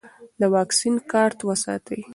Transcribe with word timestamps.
د 0.39 0.41
واکسین 0.55 0.95
کارت 1.11 1.39
وساتئ. 1.43 1.99